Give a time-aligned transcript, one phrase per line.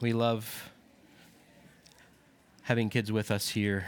[0.00, 0.70] We love
[2.62, 3.84] having kids with us here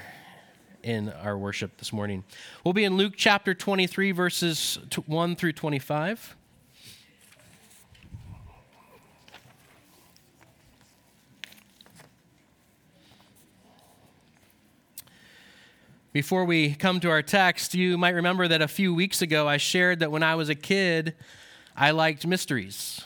[0.83, 2.23] in our worship this morning.
[2.63, 6.37] We'll be in Luke chapter 23, verses 1 through 25.
[16.13, 19.57] Before we come to our text, you might remember that a few weeks ago I
[19.57, 21.15] shared that when I was a kid,
[21.75, 23.01] I liked mysteries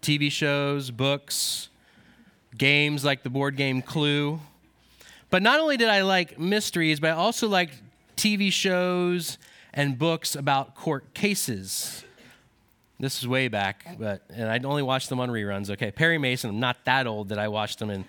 [0.00, 1.70] TV shows, books,
[2.56, 4.40] games like the board game Clue.
[5.30, 7.74] But not only did I like mysteries, but I also liked
[8.16, 9.38] TV shows
[9.72, 12.04] and books about court cases.
[12.98, 15.70] This is way back, but and I'd only watched them on reruns.
[15.70, 16.50] Okay, Perry Mason.
[16.50, 18.04] I'm not that old that I watched them in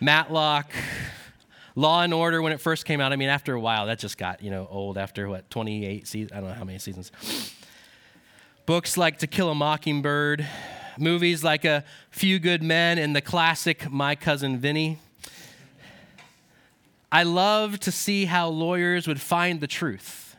[0.00, 0.72] Matlock,
[1.76, 3.12] Law and Order when it first came out.
[3.12, 4.98] I mean, after a while, that just got you know old.
[4.98, 6.32] After what 28 seasons?
[6.32, 7.12] I don't know how many seasons.
[8.64, 10.44] Books like To Kill a Mockingbird,
[10.98, 14.98] movies like A Few Good Men, and the classic My Cousin Vinny.
[17.12, 20.36] I love to see how lawyers would find the truth,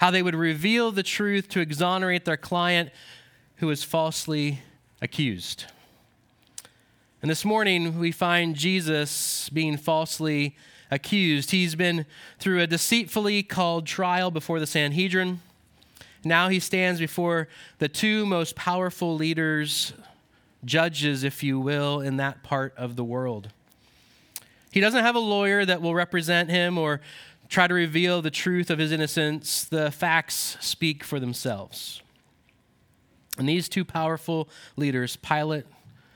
[0.00, 2.90] how they would reveal the truth to exonerate their client
[3.56, 4.60] who is falsely
[5.00, 5.66] accused.
[7.22, 10.56] And this morning, we find Jesus being falsely
[10.90, 11.52] accused.
[11.52, 12.04] He's been
[12.40, 15.40] through a deceitfully called trial before the Sanhedrin.
[16.24, 19.92] Now he stands before the two most powerful leaders,
[20.64, 23.48] judges, if you will, in that part of the world.
[24.70, 27.00] He doesn't have a lawyer that will represent him or
[27.48, 29.64] try to reveal the truth of his innocence.
[29.64, 32.02] The facts speak for themselves.
[33.38, 35.66] And these two powerful leaders, Pilate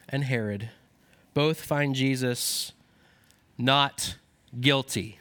[0.08, 0.70] and Herod,
[1.34, 2.72] both find Jesus
[3.58, 4.16] not
[4.60, 5.18] guilty.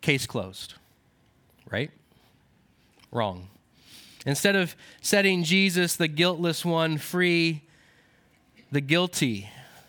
[0.00, 0.74] Case closed,
[1.70, 1.90] right?
[3.16, 3.48] Wrong.
[4.26, 7.62] Instead of setting Jesus, the guiltless one, free,
[8.70, 9.48] the guilty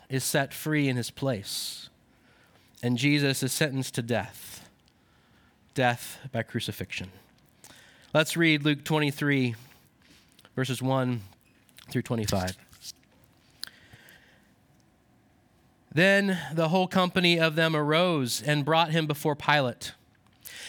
[0.10, 1.90] is set free in his place.
[2.82, 4.70] And Jesus is sentenced to death
[5.74, 7.12] death by crucifixion.
[8.12, 9.54] Let's read Luke 23,
[10.56, 11.22] verses 1
[11.92, 12.58] through 25.
[15.94, 19.92] Then the whole company of them arose and brought him before Pilate.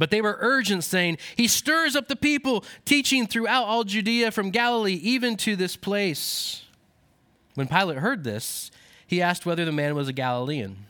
[0.00, 4.48] But they were urgent, saying, He stirs up the people, teaching throughout all Judea from
[4.48, 6.62] Galilee even to this place.
[7.54, 8.70] When Pilate heard this,
[9.06, 10.86] he asked whether the man was a Galilean.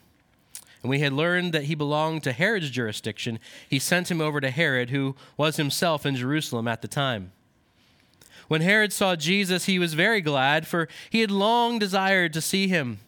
[0.81, 3.37] And we had learned that he belonged to Herod's jurisdiction.
[3.67, 7.33] He sent him over to Herod, who was himself in Jerusalem at the time.
[8.47, 12.69] When Herod saw Jesus, he was very glad, for he had long desired to see
[12.69, 12.99] him,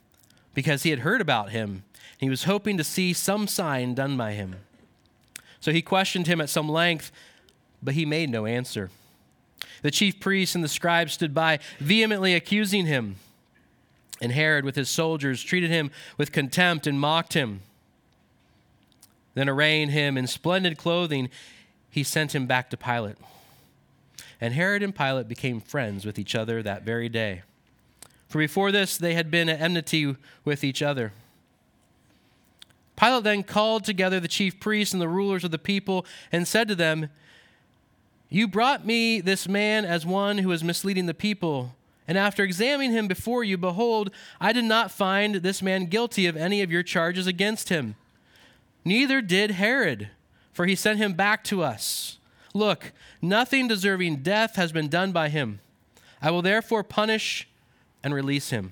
[0.53, 1.85] because he had heard about him.
[2.17, 4.57] He was hoping to see some sign done by him.
[5.63, 7.09] So he questioned him at some length,
[7.81, 8.89] but he made no answer.
[9.81, 13.15] The chief priests and the scribes stood by, vehemently accusing him.
[14.21, 17.61] And Herod, with his soldiers, treated him with contempt and mocked him.
[19.35, 21.29] Then, arraying him in splendid clothing,
[21.89, 23.15] he sent him back to Pilate.
[24.41, 27.43] And Herod and Pilate became friends with each other that very day.
[28.27, 31.13] For before this, they had been at enmity with each other.
[33.03, 36.69] Pilate then called together the chief priests and the rulers of the people and said
[36.69, 37.09] to them,
[38.29, 41.75] You brought me this man as one who is misleading the people.
[42.07, 44.09] And after examining him before you, behold,
[44.39, 47.95] I did not find this man guilty of any of your charges against him.
[48.85, 50.09] Neither did Herod,
[50.53, 52.19] for he sent him back to us.
[52.53, 55.59] Look, nothing deserving death has been done by him.
[56.21, 57.49] I will therefore punish
[58.01, 58.71] and release him.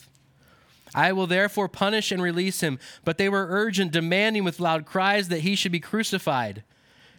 [0.93, 2.79] I will therefore punish and release him.
[3.05, 6.63] But they were urgent, demanding with loud cries that he should be crucified.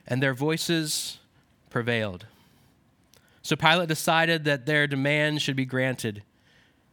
[0.07, 1.19] And their voices
[1.71, 2.27] prevailed.
[3.43, 6.23] So Pilate decided that their demand should be granted.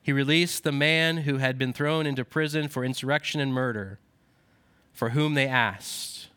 [0.01, 3.99] He released the man who had been thrown into prison for insurrection and murder.
[4.99, 6.27] for whom they asked,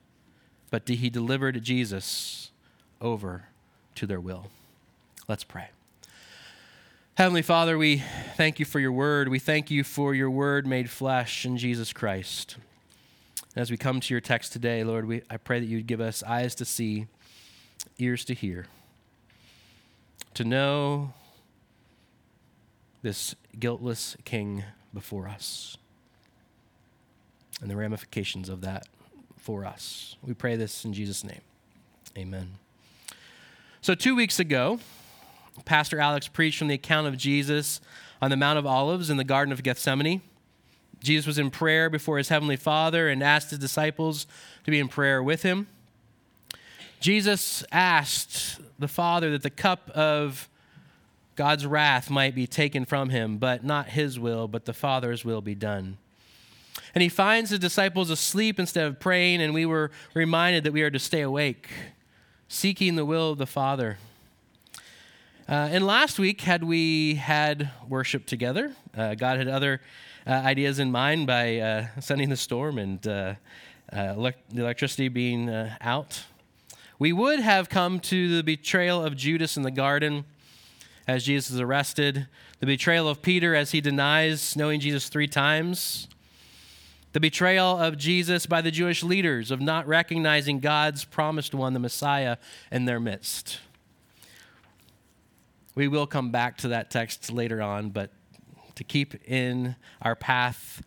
[0.71, 2.53] but he delivered Jesus
[3.01, 3.47] over
[3.97, 4.47] to their will.
[5.27, 5.71] Let's pray.
[7.15, 8.03] Heavenly Father, we
[8.37, 9.29] thank you for your word.
[9.29, 12.57] We thank you for your word made flesh in Jesus Christ.
[13.55, 16.23] As we come to your text today, Lord, we, I pray that you'd give us
[16.23, 17.09] eyes to see,
[17.99, 18.65] ears to hear,
[20.33, 21.13] to know
[23.03, 25.77] this guiltless king before us
[27.61, 28.89] and the ramifications of that
[29.37, 30.17] for us.
[30.23, 31.43] We pray this in Jesus' name.
[32.17, 32.53] Amen.
[33.83, 34.81] So, two weeks ago,
[35.65, 37.81] Pastor Alex preached from the account of Jesus
[38.21, 40.23] on the Mount of Olives in the Garden of Gethsemane.
[41.03, 44.27] Jesus was in prayer before his heavenly Father and asked his disciples
[44.65, 45.67] to be in prayer with him.
[47.01, 50.49] Jesus asked the Father that the cup of
[51.35, 55.41] God's wrath might be taken from him, but not his will, but the Father's will
[55.41, 55.99] be done.
[56.95, 60.83] And he finds his disciples asleep instead of praying, and we were reminded that we
[60.83, 61.69] are to stay awake,
[62.49, 63.99] seeking the will of the Father.
[65.49, 69.81] Uh, and last week, had we had worship together, uh, God had other
[70.25, 73.35] uh, ideas in mind by uh, sending the storm and uh,
[73.93, 75.51] uh, the electricity being
[75.81, 76.23] out.
[77.01, 80.25] We would have come to the betrayal of Judas in the garden
[81.09, 82.29] as Jesus is arrested,
[82.61, 86.07] the betrayal of Peter as he denies knowing Jesus three times,
[87.15, 91.81] the betrayal of Jesus by the Jewish leaders of not recognizing God's promised one, the
[91.81, 92.37] Messiah,
[92.71, 93.59] in their midst.
[95.75, 98.11] We will come back to that text later on, but
[98.75, 100.83] to keep in our path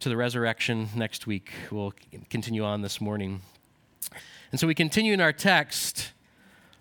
[0.00, 1.92] to the resurrection next week, we'll
[2.30, 3.42] continue on this morning.
[4.50, 6.12] And so we continue in our text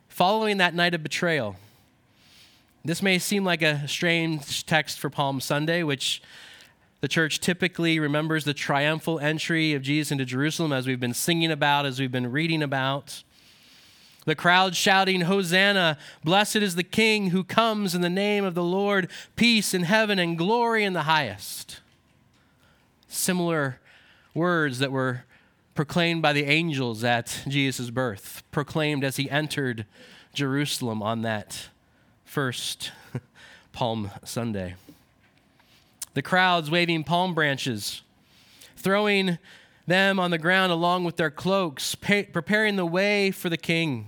[0.07, 1.57] following that night of betrayal.
[2.85, 6.21] This may seem like a strange text for Palm Sunday, which
[7.01, 11.51] the church typically remembers the triumphal entry of Jesus into Jerusalem, as we've been singing
[11.51, 13.23] about, as we've been reading about.
[14.25, 15.97] The crowd shouting, Hosanna!
[16.23, 20.19] Blessed is the King who comes in the name of the Lord, peace in heaven
[20.19, 21.79] and glory in the highest.
[23.07, 23.79] Similar
[24.33, 25.23] words that were
[25.73, 29.85] proclaimed by the angels at Jesus' birth, proclaimed as he entered
[30.33, 31.69] Jerusalem on that
[32.23, 32.91] first
[33.73, 34.75] Palm Sunday
[36.13, 38.01] the crowds waving palm branches,
[38.75, 39.38] throwing
[39.88, 44.07] them on the ground along with their cloaks, preparing the way for the king.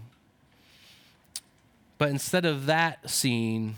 [2.03, 3.75] But instead of that scene,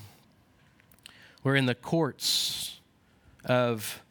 [1.44, 2.80] we're in the courts
[3.44, 4.02] of,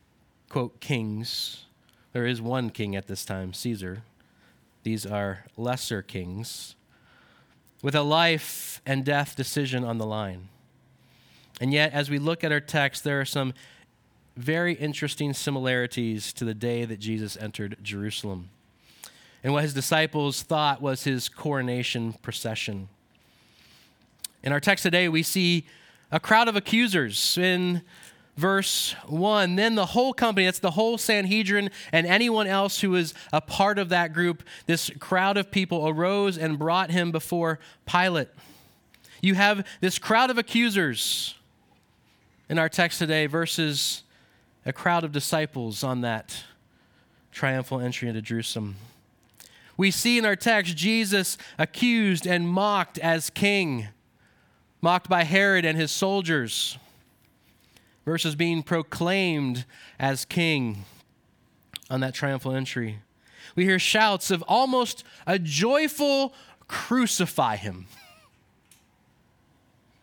[0.48, 1.64] quote, kings.
[2.12, 4.04] There is one king at this time, Caesar.
[4.84, 6.76] These are lesser kings
[7.82, 10.48] with a life and death decision on the line.
[11.60, 13.52] And yet, as we look at our text, there are some
[14.36, 18.50] very interesting similarities to the day that Jesus entered Jerusalem
[19.42, 22.88] and what his disciples thought was his coronation procession.
[24.44, 25.64] In our text today, we see
[26.12, 27.80] a crowd of accusers in
[28.36, 29.56] verse 1.
[29.56, 33.78] Then the whole company, that's the whole Sanhedrin and anyone else who was a part
[33.78, 38.28] of that group, this crowd of people arose and brought him before Pilate.
[39.22, 41.36] You have this crowd of accusers
[42.50, 44.02] in our text today, versus
[44.66, 46.44] a crowd of disciples on that
[47.32, 48.76] triumphal entry into Jerusalem.
[49.78, 53.88] We see in our text Jesus accused and mocked as king,
[54.84, 56.76] mocked by Herod and his soldiers,
[58.04, 59.64] versus being proclaimed
[59.98, 60.84] as king
[61.88, 62.98] on that triumphal entry.
[63.56, 66.34] We hear shouts of almost a joyful
[66.68, 67.86] crucify him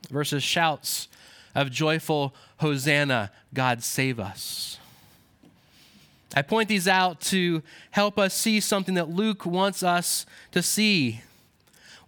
[0.09, 1.07] versus shouts
[1.53, 4.79] of joyful Hosanna, God save us.
[6.35, 7.61] I point these out to
[7.91, 11.21] help us see something that Luke wants us to see.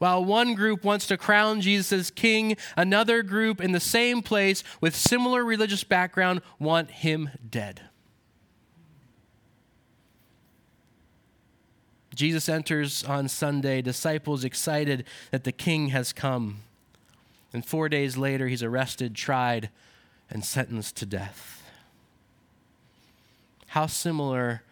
[0.04, 4.62] While one group wants to crown Jesus as king, another group in the same place
[4.82, 7.84] with similar religious background want him dead.
[12.14, 16.64] Jesus enters on Sunday, disciples excited that the king has come.
[17.54, 19.70] And four days later, he's arrested, tried,
[20.30, 21.64] and sentenced to death.
[23.68, 24.64] How similar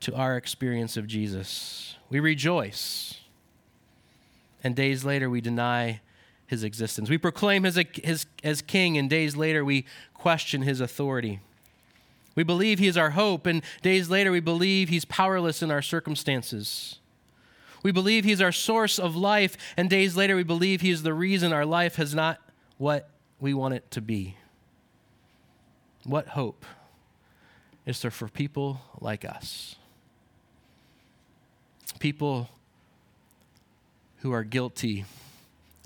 [0.00, 1.96] to our experience of Jesus.
[2.08, 3.20] We rejoice,
[4.62, 6.00] and days later, we deny
[6.46, 7.10] his existence.
[7.10, 9.84] We proclaim his, his, as king, and days later, we
[10.14, 11.40] question his authority.
[12.34, 15.82] We believe he is our hope, and days later, we believe he's powerless in our
[15.82, 16.98] circumstances.
[17.82, 21.14] We believe He's our source of life, and days later, we believe He is the
[21.14, 22.40] reason our life has not
[22.76, 23.08] what
[23.40, 24.36] we want it to be.
[26.04, 26.64] What hope
[27.86, 29.76] is there for people like us?
[31.98, 32.48] people
[34.20, 35.04] who are guilty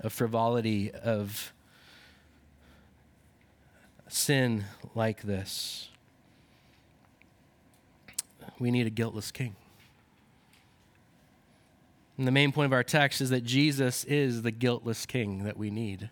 [0.01, 1.53] of frivolity, of
[4.07, 5.89] sin like this.
[8.59, 9.55] We need a guiltless king.
[12.17, 15.57] And the main point of our text is that Jesus is the guiltless king that
[15.57, 16.09] we need.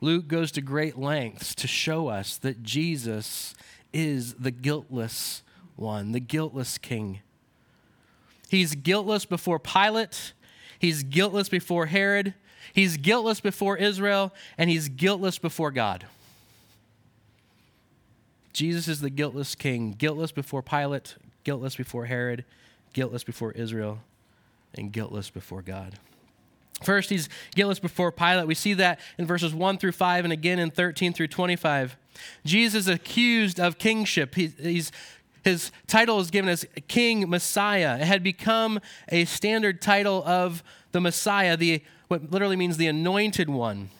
[0.00, 3.54] Luke goes to great lengths to show us that Jesus
[3.92, 5.42] is the guiltless
[5.76, 7.20] one, the guiltless king.
[8.48, 10.32] He's guiltless before Pilate,
[10.78, 12.34] he's guiltless before Herod,
[12.72, 16.06] he's guiltless before Israel, and he's guiltless before God.
[18.52, 22.44] Jesus is the guiltless king, guiltless before Pilate, guiltless before Herod,
[22.94, 23.98] guiltless before Israel,
[24.74, 25.98] and guiltless before God.
[26.82, 28.46] First, he's guiltless before Pilate.
[28.46, 31.96] We see that in verses 1 through 5 and again in 13 through 25.
[32.44, 34.34] Jesus is accused of kingship.
[34.34, 34.92] He's,
[35.46, 37.98] his title is given as King Messiah.
[38.00, 43.48] It had become a standard title of the Messiah, the, what literally means the anointed
[43.48, 43.90] one.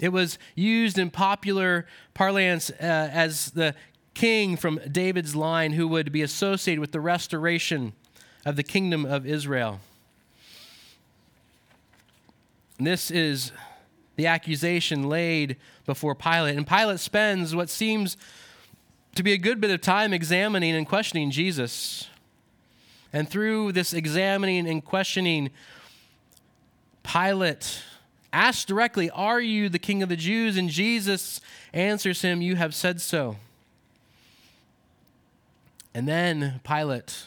[0.00, 3.74] It was used in popular parlance uh, as the
[4.14, 7.92] king from David's line who would be associated with the restoration
[8.46, 9.80] of the kingdom of Israel.
[12.78, 13.52] And this is
[14.16, 16.56] the accusation laid before Pilate.
[16.56, 18.16] And Pilate spends what seems
[19.14, 22.08] to be a good bit of time examining and questioning Jesus.
[23.12, 25.50] And through this examining and questioning,
[27.02, 27.82] Pilate
[28.32, 30.56] asks directly, Are you the king of the Jews?
[30.56, 31.40] And Jesus
[31.72, 33.36] answers him, You have said so.
[35.94, 37.26] And then Pilate,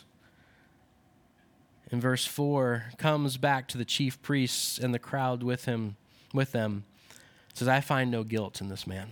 [1.92, 5.98] in verse 4, comes back to the chief priests and the crowd with him,
[6.34, 6.84] with them,
[7.54, 9.10] says, I find no guilt in this man.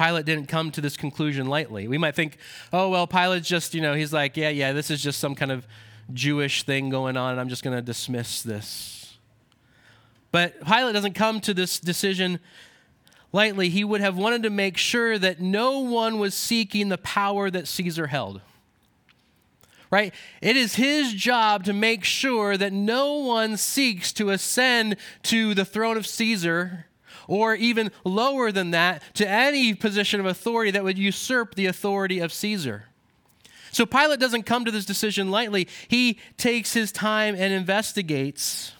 [0.00, 1.86] Pilate didn't come to this conclusion lightly.
[1.86, 2.38] We might think,
[2.72, 5.52] oh, well, Pilate's just, you know, he's like, yeah, yeah, this is just some kind
[5.52, 5.66] of
[6.14, 9.18] Jewish thing going on, and I'm just going to dismiss this.
[10.32, 12.40] But Pilate doesn't come to this decision
[13.30, 17.50] lightly, he would have wanted to make sure that no one was seeking the power
[17.50, 18.40] that Caesar held.
[19.90, 20.14] Right?
[20.40, 25.66] It is his job to make sure that no one seeks to ascend to the
[25.66, 26.86] throne of Caesar
[27.30, 32.18] or even lower than that to any position of authority that would usurp the authority
[32.18, 32.86] of Caesar.
[33.70, 35.68] So Pilate doesn't come to this decision lightly.
[35.86, 38.72] He takes his time and investigates.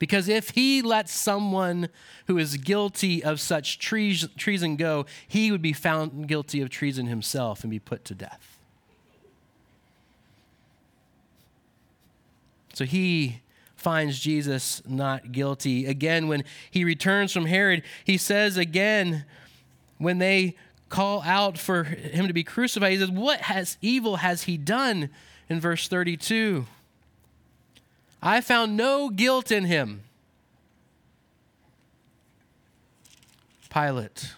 [0.00, 1.90] Because if he lets someone
[2.26, 7.62] who is guilty of such treason go, he would be found guilty of treason himself
[7.62, 8.58] and be put to death.
[12.72, 13.42] So he
[13.84, 15.84] finds Jesus not guilty.
[15.84, 19.26] Again, when he returns from Herod, he says again,
[19.98, 20.56] when they
[20.88, 25.10] call out for him to be crucified, he says, What has evil has he done?
[25.48, 26.64] In verse 32.
[28.22, 30.02] I found no guilt in him.
[33.70, 34.34] Pilate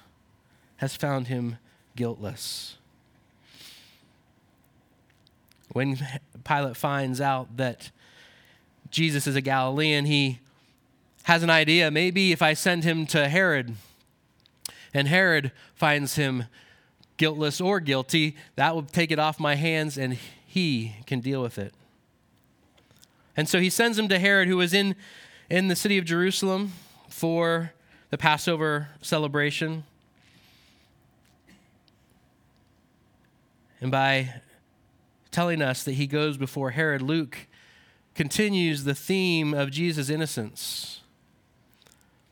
[0.79, 1.59] has found him
[1.95, 2.79] guiltless.
[5.71, 5.99] When
[6.43, 7.93] Pilate finds out that
[8.91, 10.41] Jesus is a Galilean, he
[11.25, 11.91] has an idea.
[11.91, 13.75] Maybe if I send him to Herod
[14.95, 16.45] and Herod finds him
[17.17, 20.15] guiltless or guilty, that will take it off my hands and
[20.47, 21.75] he can deal with it.
[23.37, 24.97] And so he sends him to Herod, who was in,
[25.51, 26.73] in the city of Jerusalem
[27.11, 27.73] for
[28.11, 29.85] the Passover celebration.
[33.81, 34.43] And by
[35.31, 37.47] telling us that he goes before Herod, Luke
[38.17, 41.01] continues the theme of Jesus' innocence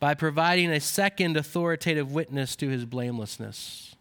[0.01, 3.95] by providing a second authoritative witness to his blamelessness.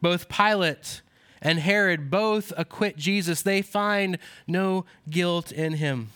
[0.00, 1.02] Both Pilate
[1.42, 6.10] and Herod both acquit Jesus, they find no guilt in him.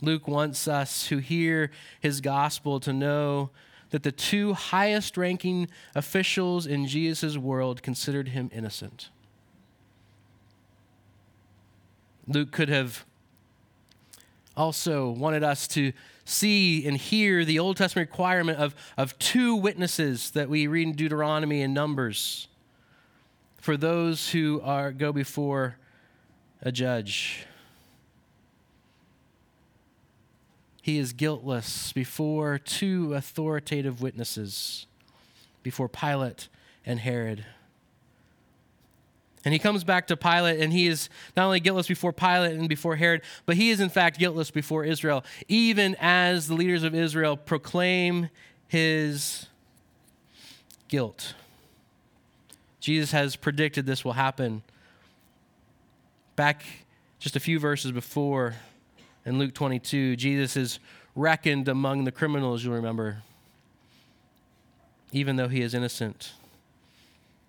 [0.00, 3.50] Luke wants us who hear his gospel to know
[3.90, 9.10] that the two highest ranking officials in Jesus' world considered him innocent.
[12.26, 13.04] Luke could have
[14.56, 15.92] also wanted us to
[16.24, 20.94] see and hear the Old Testament requirement of, of two witnesses that we read in
[20.94, 22.48] Deuteronomy and Numbers
[23.56, 25.76] for those who are, go before
[26.62, 27.46] a judge.
[30.84, 34.84] he is guiltless before two authoritative witnesses,
[35.62, 36.48] before Pilate
[36.84, 37.46] and Herod.
[39.44, 42.68] And he comes back to Pilate, and he is not only guiltless before Pilate and
[42.68, 46.94] before Herod, but he is in fact guiltless before Israel, even as the leaders of
[46.94, 48.30] Israel proclaim
[48.68, 49.46] his
[50.88, 51.34] guilt.
[52.80, 54.62] Jesus has predicted this will happen.
[56.36, 56.64] Back
[57.18, 58.54] just a few verses before
[59.26, 60.78] in Luke 22, Jesus is
[61.14, 63.22] reckoned among the criminals, you'll remember,
[65.12, 66.32] even though he is innocent.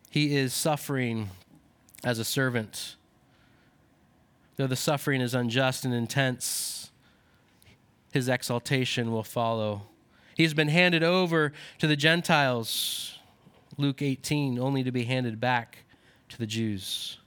[0.10, 1.30] He is suffering
[2.06, 2.96] as a servant.
[4.56, 6.92] Though the suffering is unjust and intense,
[8.14, 9.88] his exaltation will follow.
[10.36, 13.20] He's been handed over to the Gentiles,
[13.78, 15.80] Luke 18, only to be handed back
[16.30, 17.18] to the Jews.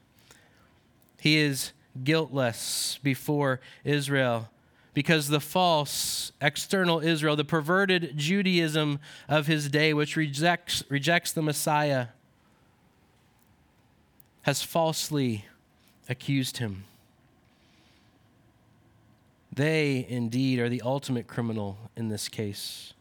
[1.20, 1.72] He is
[2.04, 4.48] guiltless before Israel
[4.94, 11.42] because the false external Israel, the perverted Judaism of his day, which rejects, rejects the
[11.42, 12.08] Messiah,
[14.48, 15.44] has falsely
[16.08, 16.84] accused him.
[19.52, 22.94] They indeed are the ultimate criminal in this case.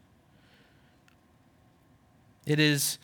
[2.44, 2.98] It is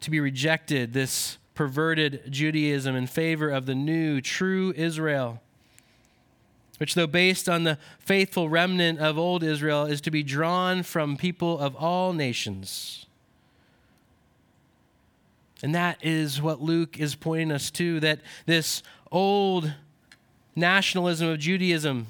[0.00, 5.42] to be rejected, this perverted Judaism, in favor of the new, true Israel,
[6.78, 11.18] which, though based on the faithful remnant of old Israel, is to be drawn from
[11.18, 13.04] people of all nations.
[15.62, 19.72] And that is what Luke is pointing us to that this old
[20.56, 22.06] nationalism of Judaism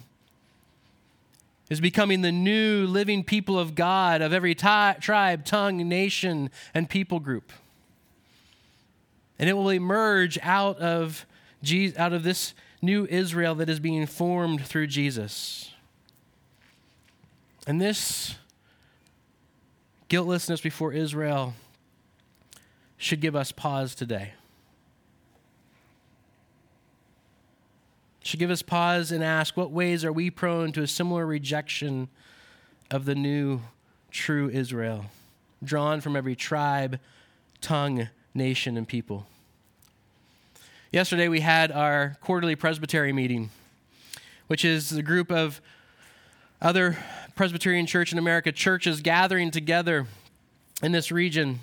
[1.68, 6.88] is becoming the new living people of God of every t- tribe, tongue, nation, and
[6.88, 7.52] people group.
[9.38, 11.26] And it will emerge out of,
[11.62, 15.72] Jesus, out of this new Israel that is being formed through Jesus.
[17.66, 18.34] And this
[20.08, 21.54] guiltlessness before Israel
[23.00, 24.34] should give us pause today.
[28.22, 32.08] Should give us pause and ask what ways are we prone to a similar rejection
[32.90, 33.62] of the new
[34.10, 35.06] true Israel,
[35.64, 37.00] drawn from every tribe,
[37.62, 39.26] tongue, nation, and people.
[40.92, 43.48] Yesterday we had our quarterly presbytery meeting,
[44.46, 45.62] which is a group of
[46.60, 46.98] other
[47.34, 50.06] Presbyterian Church in America churches gathering together
[50.82, 51.60] in this region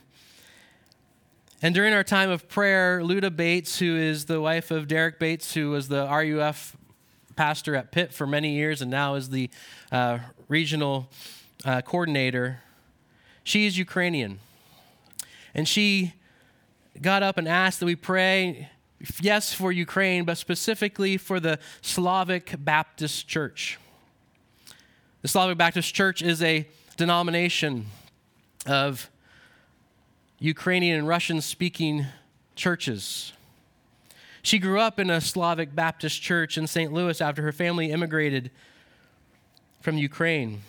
[1.61, 5.53] and during our time of prayer, Luda Bates, who is the wife of Derek Bates,
[5.53, 6.77] who was the RUF
[7.35, 9.49] pastor at Pitt for many years and now is the
[9.91, 11.09] uh, regional
[11.65, 12.61] uh, coordinator,
[13.45, 14.39] is Ukrainian.
[15.55, 16.13] And she
[17.01, 18.69] got up and asked that we pray,
[19.19, 23.79] yes, for Ukraine, but specifically for the Slavic Baptist Church.
[25.23, 26.67] The Slavic Baptist Church is a
[26.97, 27.87] denomination
[28.65, 29.09] of
[30.39, 32.05] Ukrainian and Russian speaking
[32.55, 33.33] churches.
[34.43, 36.93] She grew up in a Slavic Baptist church in St.
[36.93, 38.51] Louis after her family immigrated
[39.81, 40.61] from Ukraine.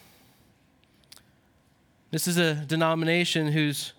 [2.10, 3.92] This is a denomination whose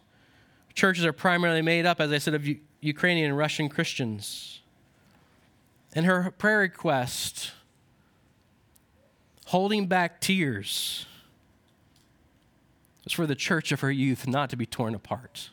[0.74, 4.62] churches are primarily made up, as I said, of U- Ukrainian and Russian Christians.
[5.94, 7.52] And her prayer request,
[9.48, 11.06] holding back tears,
[13.04, 15.52] was for the church of her youth not to be torn apart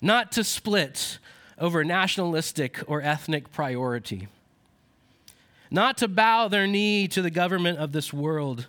[0.00, 1.18] not to split
[1.58, 4.28] over nationalistic or ethnic priority,
[5.70, 8.66] not to bow their knee to the government of this world,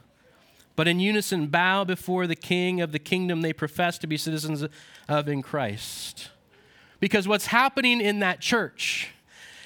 [0.75, 4.65] but in unison bow before the King of the kingdom they profess to be citizens
[5.07, 6.29] of in Christ.
[6.99, 9.09] Because what's happening in that church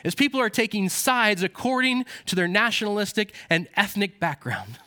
[0.04, 4.80] is people are taking sides according to their nationalistic and ethnic background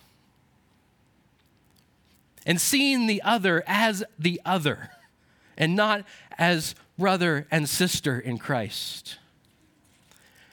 [2.44, 4.90] and seeing the other as the other
[5.58, 6.04] and not
[6.38, 9.18] as brother and sister in Christ.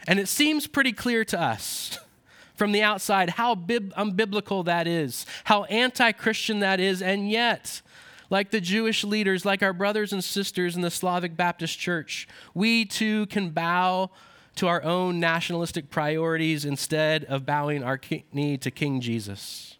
[0.08, 1.98] And it seems pretty clear to us
[2.56, 7.82] from the outside how bib- unbiblical that is, how anti Christian that is, and yet,
[8.30, 12.86] like the Jewish leaders, like our brothers and sisters in the Slavic Baptist Church, we
[12.86, 14.10] too can bow
[14.56, 18.00] to our own nationalistic priorities instead of bowing our
[18.32, 19.73] knee to King Jesus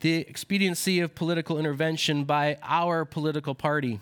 [0.00, 4.00] the expediency of political intervention by our political party,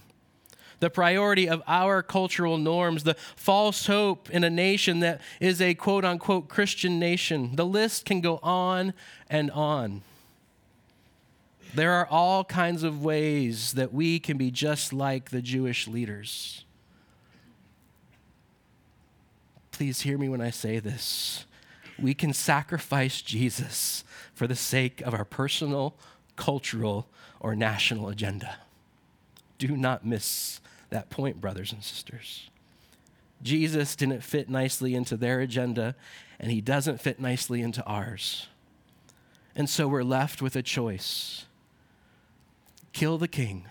[0.81, 5.75] the priority of our cultural norms, the false hope in a nation that is a
[5.75, 7.55] quote unquote Christian nation.
[7.55, 8.95] The list can go on
[9.31, 10.03] and on.
[11.75, 16.65] There are all kinds of ways that we can be just like the Jewish leaders.
[19.71, 21.47] Please hear me when I say this.
[21.99, 24.05] We can sacrifice Jesus
[24.43, 25.95] for the sake of our personal,
[26.35, 27.07] cultural,
[27.39, 28.57] or national agenda.
[29.57, 32.51] Do not miss that point, brothers and sisters.
[33.41, 35.95] Jesus didn't fit nicely into their agenda,
[36.41, 38.49] and he doesn't fit nicely into ours.
[39.55, 41.45] And so we're left with a choice.
[42.93, 43.67] kill the king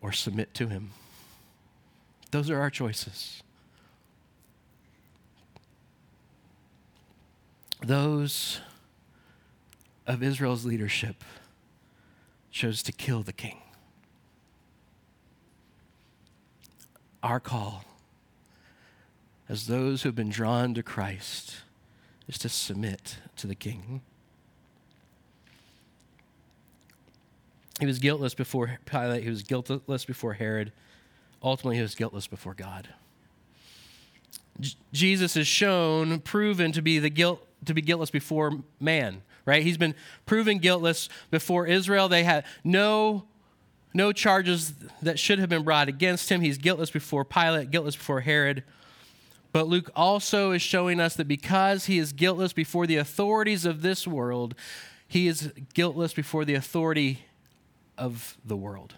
[0.00, 0.92] or submit to him.
[2.30, 3.42] Those are our choices.
[7.84, 8.60] Those
[10.06, 11.24] of Israel's leadership
[12.50, 13.58] chose to kill the king.
[17.22, 17.84] Our call
[19.48, 21.56] as those who have been drawn to Christ
[22.28, 24.00] is to submit to the king.
[27.80, 30.72] He was guiltless before Pilate, he was guiltless before Herod.
[31.42, 32.90] Ultimately, he was guiltless before God.
[34.60, 39.62] J- Jesus is shown, proven to be the guilt to be guiltless before man, right?
[39.62, 39.94] He's been
[40.26, 42.08] proven guiltless before Israel.
[42.08, 43.24] They had no
[43.94, 44.72] no charges
[45.02, 46.40] that should have been brought against him.
[46.40, 48.64] He's guiltless before Pilate, guiltless before Herod.
[49.52, 53.82] But Luke also is showing us that because he is guiltless before the authorities of
[53.82, 54.54] this world,
[55.06, 57.26] he is guiltless before the authority
[57.98, 58.94] of the world.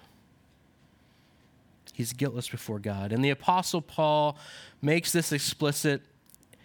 [1.92, 3.12] He's guiltless before God.
[3.12, 4.37] And the apostle Paul
[4.81, 6.03] makes this explicit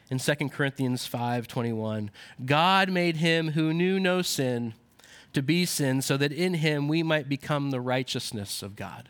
[0.09, 2.09] in 2 Corinthians 5:21.
[2.45, 4.73] God made him who knew no sin
[5.33, 9.09] to be sin so that in him we might become the righteousness of God.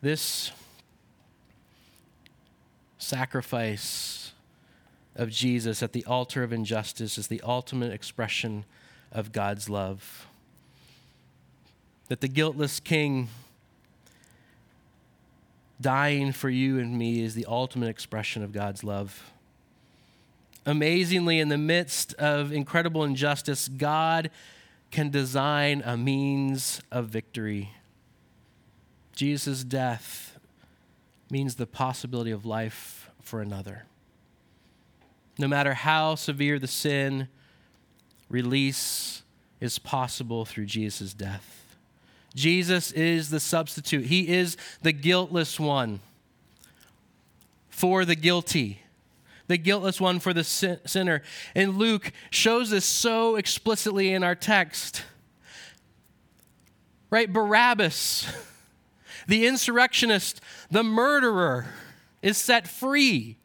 [0.00, 0.52] This
[2.98, 4.32] sacrifice
[5.14, 8.64] of Jesus at the altar of injustice is the ultimate expression
[9.10, 10.26] of God's love.
[12.08, 13.28] That the guiltless king
[15.80, 19.32] dying for you and me is the ultimate expression of God's love.
[20.66, 24.30] Amazingly, in the midst of incredible injustice, God
[24.90, 27.70] can design a means of victory.
[29.14, 30.38] Jesus' death
[31.30, 33.84] means the possibility of life for another.
[35.38, 37.28] No matter how severe the sin,
[38.28, 39.22] release
[39.60, 41.67] is possible through Jesus' death.
[42.38, 46.00] Jesus is the substitute, He is the guiltless one
[47.68, 48.82] for the guilty,
[49.48, 51.22] the guiltless one for the sin- sinner.
[51.54, 55.04] And Luke shows this so explicitly in our text.
[57.10, 57.32] Right?
[57.32, 58.26] Barabbas,
[59.26, 61.66] the insurrectionist, the murderer,
[62.22, 63.36] is set free.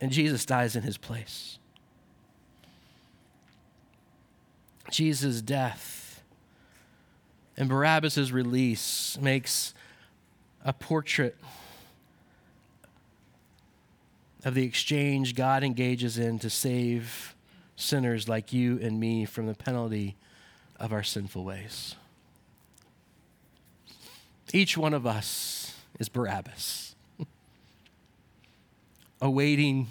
[0.00, 1.58] And Jesus dies in his place.
[4.90, 6.22] Jesus' death
[7.56, 9.74] and Barabbas' release makes
[10.64, 11.36] a portrait
[14.44, 17.34] of the exchange God engages in to save
[17.76, 20.16] sinners like you and me from the penalty
[20.78, 21.94] of our sinful ways.
[24.52, 26.94] Each one of us is Barabbas,
[29.20, 29.88] awaiting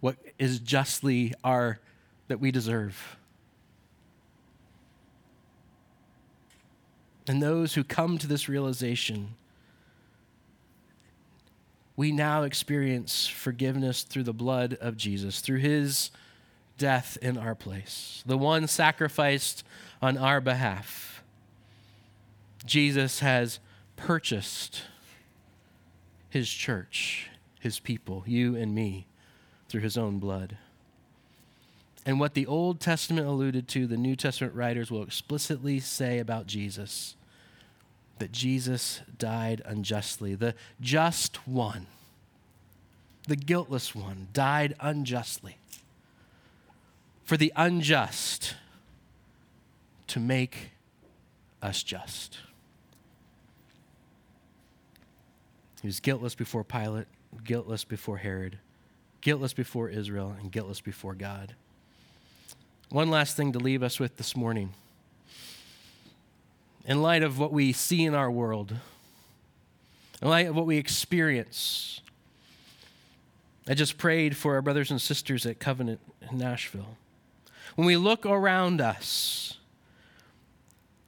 [0.00, 1.80] what is justly our
[2.28, 3.16] that we deserve.
[7.26, 9.34] And those who come to this realization,
[11.96, 16.10] we now experience forgiveness through the blood of Jesus, through his
[16.76, 19.64] death in our place, the one sacrificed
[20.02, 21.22] on our behalf.
[22.66, 23.60] Jesus has
[23.96, 24.82] purchased
[26.30, 29.06] his church, his people, you and me,
[29.68, 30.56] through his own blood.
[32.06, 36.46] And what the Old Testament alluded to, the New Testament writers will explicitly say about
[36.46, 37.16] Jesus
[38.18, 40.34] that Jesus died unjustly.
[40.34, 41.86] The just one,
[43.26, 45.56] the guiltless one, died unjustly
[47.24, 48.54] for the unjust
[50.08, 50.70] to make
[51.62, 52.38] us just.
[55.80, 57.06] He was guiltless before Pilate,
[57.42, 58.58] guiltless before Herod,
[59.22, 61.54] guiltless before Israel, and guiltless before God.
[62.94, 64.72] One last thing to leave us with this morning.
[66.84, 68.72] In light of what we see in our world,
[70.22, 72.00] in light of what we experience,
[73.66, 75.98] I just prayed for our brothers and sisters at Covenant
[76.30, 76.96] in Nashville.
[77.74, 79.58] When we look around us,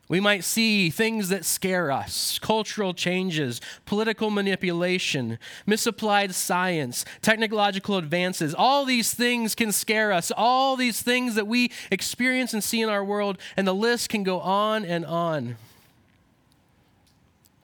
[0.09, 8.55] we might see things that scare us cultural changes, political manipulation, misapplied science, technological advances.
[8.55, 10.31] All these things can scare us.
[10.37, 14.23] All these things that we experience and see in our world, and the list can
[14.23, 15.57] go on and on.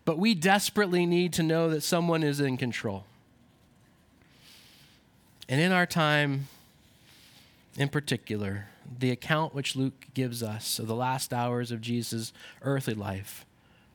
[0.05, 3.05] But we desperately need to know that someone is in control.
[5.49, 6.49] And in our time,
[7.77, 8.67] in particular,
[8.99, 13.47] the account which Luke gives us of the last hours of Jesus' earthly life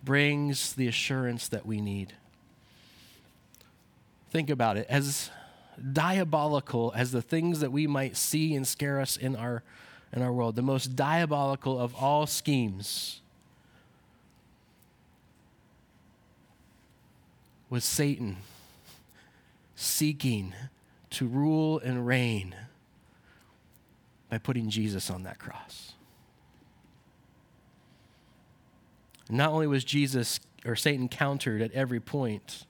[0.04, 2.14] brings the assurance that we need.
[4.30, 4.86] Think about it.
[4.90, 5.30] As
[5.94, 9.64] diabolical as the things that we might see and scare us in our,
[10.14, 13.22] in our world, the most diabolical of all schemes
[17.70, 18.38] was Satan
[19.76, 20.54] seeking
[21.10, 22.56] to rule and reign
[24.30, 25.94] by putting Jesus on that cross.
[29.30, 32.66] Not only was Jesus or Satan countered at every point,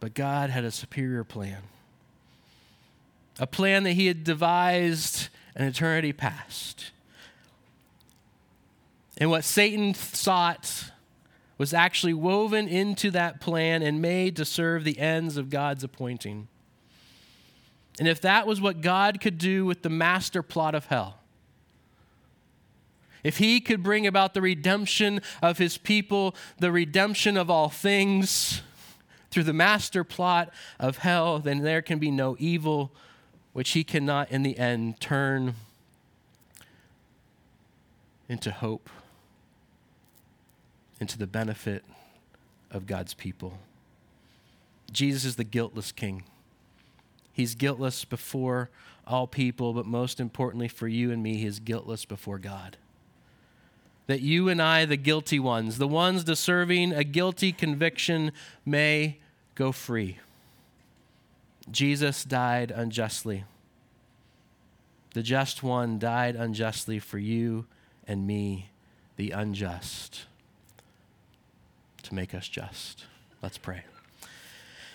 [0.00, 1.62] but God had a superior plan.
[3.38, 6.90] A plan that he had devised an eternity past.
[9.18, 10.90] And what Satan sought
[11.58, 16.48] was actually woven into that plan and made to serve the ends of God's appointing.
[17.98, 21.18] And if that was what God could do with the master plot of hell,
[23.22, 28.62] if he could bring about the redemption of his people, the redemption of all things
[29.30, 30.50] through the master plot
[30.80, 32.92] of hell, then there can be no evil
[33.52, 35.54] which he cannot in the end turn
[38.28, 38.88] into hope,
[41.00, 41.84] into the benefit
[42.70, 43.58] of God's people.
[44.90, 46.24] Jesus is the guiltless king.
[47.32, 48.70] He's guiltless before
[49.06, 52.76] all people, but most importantly for you and me, he is guiltless before God
[54.06, 58.32] that you and I, the guilty ones, the ones deserving a guilty conviction,
[58.64, 59.18] may
[59.54, 60.18] go free.
[61.70, 63.44] Jesus died unjustly.
[65.14, 67.66] The just one died unjustly for you
[68.06, 68.70] and me,
[69.16, 70.22] the unjust,
[72.02, 73.04] to make us just.
[73.42, 73.84] Let's pray.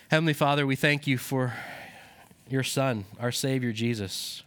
[0.10, 1.54] Heavenly Father, we thank you for
[2.50, 4.44] your Son, our Savior Jesus,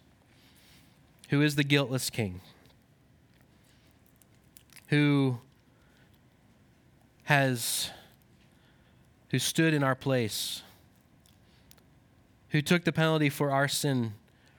[1.30, 2.40] who is the guiltless King
[4.90, 5.38] who
[7.22, 7.90] has
[9.30, 10.62] who stood in our place,
[12.48, 14.14] who took the penalty for our sin,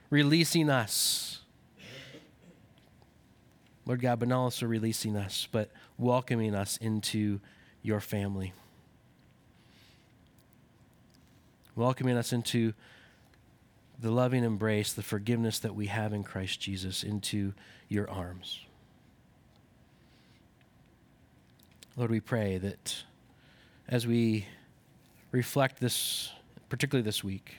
[0.08, 1.40] releasing us.
[3.84, 7.40] Lord God, but not also releasing us, but welcoming us into
[7.82, 8.54] your family.
[11.76, 12.72] Welcoming us into
[14.02, 17.54] the loving embrace, the forgiveness that we have in Christ Jesus, into
[17.88, 18.58] your arms.
[21.96, 23.04] Lord, we pray that
[23.88, 24.46] as we
[25.30, 26.32] reflect this,
[26.68, 27.54] particularly this week,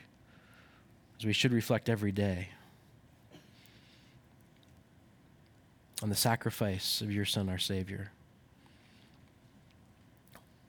[1.17, 2.49] as we should reflect every day,
[6.01, 8.11] on the sacrifice of your Son, our Savior.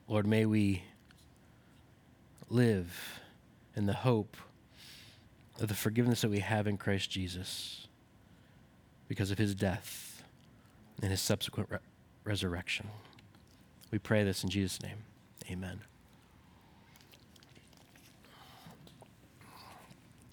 [0.07, 0.83] Lord, may we
[2.49, 3.19] live
[3.75, 4.37] in the hope
[5.59, 7.87] of the forgiveness that we have in Christ Jesus
[9.07, 10.23] because of his death
[11.01, 11.77] and his subsequent re-
[12.23, 12.87] resurrection.
[13.91, 14.97] We pray this in Jesus' name.
[15.49, 15.81] Amen.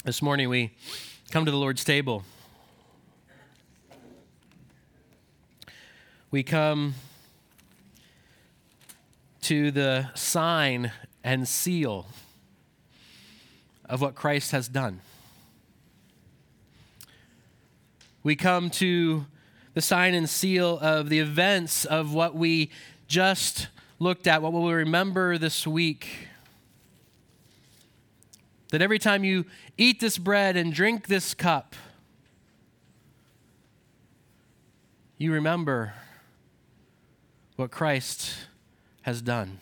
[0.04, 0.72] This morning we
[1.30, 2.24] come to the Lord's table.
[6.30, 6.94] We come
[9.42, 12.06] to the sign and seal
[13.84, 15.02] of what Christ has done.
[18.22, 19.26] We come to
[19.74, 22.70] the sign and seal of the events of what we
[23.08, 26.28] just looked at, what we'll remember this week.
[28.70, 29.44] That every time you
[29.76, 31.74] eat this bread and drink this cup,
[35.18, 35.94] you remember
[37.56, 38.34] what Christ
[39.02, 39.58] has done.